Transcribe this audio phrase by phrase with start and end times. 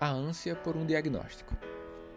[0.00, 1.56] A ânsia por um diagnóstico.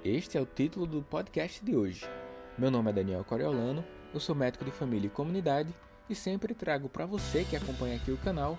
[0.05, 2.07] Este é o título do podcast de hoje.
[2.55, 5.73] Meu nome é Daniel Coriolano, eu sou médico de família e comunidade
[6.07, 8.55] e sempre trago para você que acompanha aqui o canal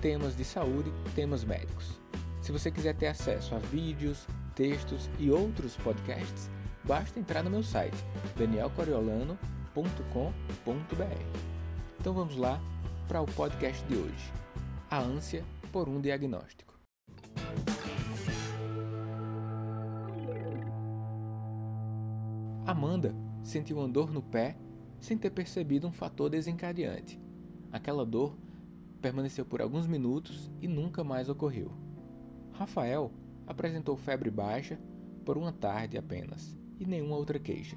[0.00, 2.00] temas de saúde, temas médicos.
[2.40, 6.48] Se você quiser ter acesso a vídeos, textos e outros podcasts,
[6.82, 7.98] basta entrar no meu site
[8.38, 11.38] danielcoriolano.com.br.
[12.00, 12.58] Então vamos lá
[13.06, 14.32] para o podcast de hoje.
[14.90, 16.71] A ânsia por um diagnóstico.
[22.64, 23.12] Amanda
[23.42, 24.56] sentiu uma dor no pé
[25.00, 27.20] sem ter percebido um fator desencadeante.
[27.72, 28.38] Aquela dor
[29.00, 31.72] permaneceu por alguns minutos e nunca mais ocorreu.
[32.52, 33.10] Rafael
[33.48, 34.78] apresentou febre baixa
[35.24, 37.76] por uma tarde apenas e nenhuma outra queixa.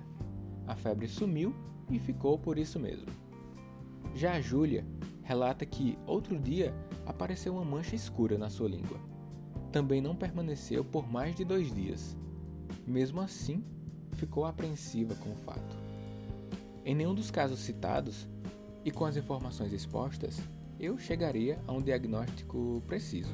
[0.68, 1.56] A febre sumiu
[1.90, 3.08] e ficou por isso mesmo.
[4.14, 4.86] Já a Júlia
[5.24, 6.76] relata que outro dia
[7.08, 9.00] apareceu uma mancha escura na sua língua.
[9.72, 12.16] Também não permaneceu por mais de dois dias.
[12.86, 13.64] Mesmo assim,
[14.16, 15.76] ficou apreensiva com o fato.
[16.84, 18.28] Em nenhum dos casos citados,
[18.84, 20.40] e com as informações expostas,
[20.80, 23.34] eu chegaria a um diagnóstico preciso,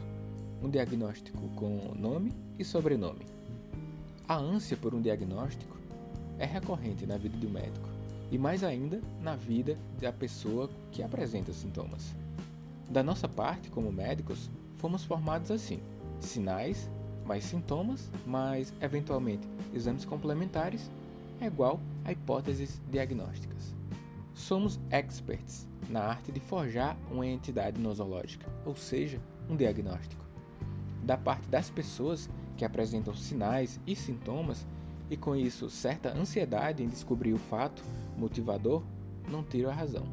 [0.63, 3.25] um diagnóstico com nome e sobrenome.
[4.27, 5.75] A ânsia por um diagnóstico
[6.39, 7.89] é recorrente na vida do médico
[8.31, 12.15] e mais ainda na vida da pessoa que apresenta sintomas.
[12.89, 15.81] Da nossa parte, como médicos, fomos formados assim:
[16.19, 16.89] sinais
[17.31, 20.91] mais sintomas, mais eventualmente exames complementares,
[21.39, 23.73] é igual a hipóteses diagnósticas.
[24.33, 29.17] Somos experts na arte de forjar uma entidade nosológica, ou seja,
[29.49, 30.25] um diagnóstico.
[31.05, 34.67] Da parte das pessoas que apresentam sinais e sintomas
[35.09, 37.81] e com isso certa ansiedade em descobrir o fato
[38.17, 38.83] motivador,
[39.29, 40.03] não tiro a razão.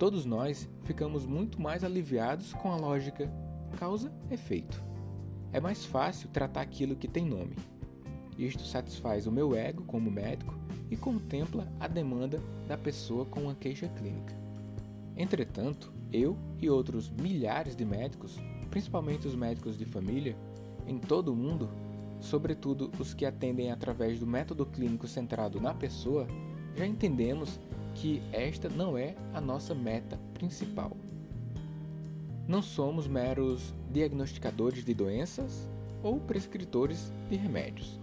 [0.00, 3.30] Todos nós ficamos muito mais aliviados com a lógica
[3.78, 4.91] causa-efeito.
[5.52, 7.56] É mais fácil tratar aquilo que tem nome.
[8.38, 10.54] Isto satisfaz o meu ego como médico
[10.90, 14.34] e contempla a demanda da pessoa com uma queixa clínica.
[15.16, 18.36] Entretanto, eu e outros milhares de médicos,
[18.70, 20.36] principalmente os médicos de família,
[20.86, 21.68] em todo o mundo,
[22.20, 26.26] sobretudo os que atendem através do método clínico centrado na pessoa,
[26.74, 27.60] já entendemos
[27.94, 30.96] que esta não é a nossa meta principal.
[32.46, 35.70] Não somos meros diagnosticadores de doenças
[36.02, 38.00] ou prescritores de remédios.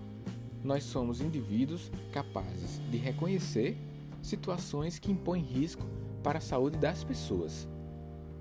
[0.63, 3.78] Nós somos indivíduos capazes de reconhecer
[4.22, 5.85] situações que impõem risco
[6.23, 7.67] para a saúde das pessoas,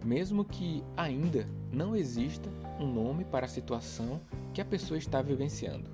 [0.04, 2.48] mesmo que ainda não exista
[2.78, 4.20] um nome para a situação
[4.54, 5.90] que a pessoa está vivenciando.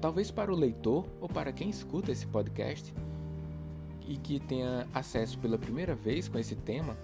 [0.00, 2.94] Talvez para o leitor ou para quem escuta esse podcast
[4.06, 6.96] e que tenha acesso pela primeira vez com esse tema,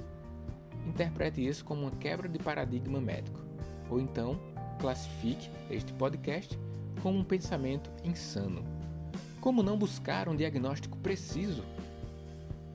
[0.87, 3.41] interprete isso como uma quebra de paradigma médico,
[3.91, 4.39] ou então
[4.79, 6.59] classifique este podcast
[7.03, 8.63] como um pensamento insano.
[9.41, 11.63] Como não buscar um diagnóstico preciso?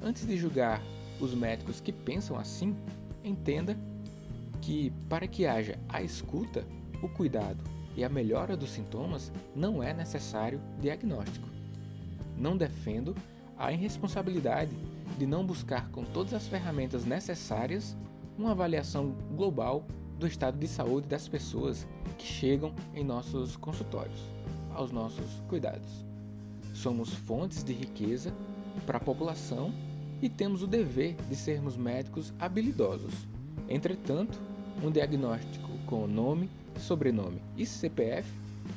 [0.02, 0.82] Antes de julgar
[1.20, 2.76] os médicos que pensam assim,
[3.24, 3.78] entenda
[4.62, 6.66] que para que haja a escuta,
[7.02, 7.64] o cuidado
[7.96, 11.48] e a melhora dos sintomas, não é necessário diagnóstico.
[12.38, 13.16] Não defendo
[13.62, 14.76] a irresponsabilidade
[15.20, 17.96] de não buscar com todas as ferramentas necessárias
[18.36, 19.86] uma avaliação global
[20.18, 24.20] do estado de saúde das pessoas que chegam em nossos consultórios,
[24.74, 26.04] aos nossos cuidados.
[26.74, 28.34] Somos fontes de riqueza
[28.88, 29.72] para a população
[30.24, 33.14] e temos o dever de sermos médicos habilidosos.
[33.70, 34.40] Entretanto,
[34.84, 38.28] um diagnóstico com nome, sobrenome e CPF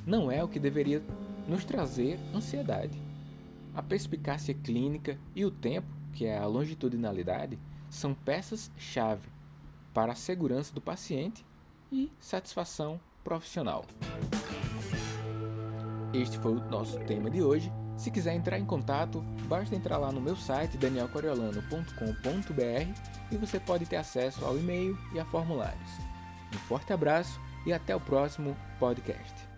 [0.07, 1.03] não é o que deveria
[1.49, 3.14] nos trazer ansiedade.
[3.75, 7.59] A perspicácia clínica e o tempo que é a longitudinalidade,
[7.91, 9.29] são peças-chave
[9.93, 11.45] para a segurança do paciente
[11.93, 13.85] e satisfação profissional.
[16.13, 17.71] Este foi o nosso tema de hoje.
[17.97, 23.87] Se quiser entrar em contato, basta entrar lá no meu site danielcoriolano.com.br e você pode
[23.87, 25.91] ter acesso ao e-mail e a formulários.
[26.53, 29.54] Um forte abraço e até o próximo podcast.